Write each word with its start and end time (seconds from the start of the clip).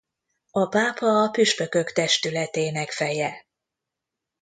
A 0.51 0.65
pápa 0.67 1.07
a 1.23 1.29
püspökök 1.29 1.91
testületének 1.91 2.91
feje. 2.91 3.45